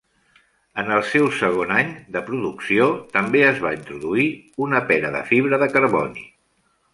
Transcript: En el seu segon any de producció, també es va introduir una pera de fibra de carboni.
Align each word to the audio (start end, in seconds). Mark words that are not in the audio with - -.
En 0.83 0.87
el 0.93 1.01
seu 1.09 1.27
segon 1.39 1.73
any 1.75 1.91
de 2.15 2.23
producció, 2.29 2.87
també 3.17 3.43
es 3.51 3.61
va 3.67 3.75
introduir 3.77 4.27
una 4.69 4.83
pera 4.93 5.13
de 5.19 5.23
fibra 5.29 5.61
de 5.67 5.69
carboni. 5.77 6.27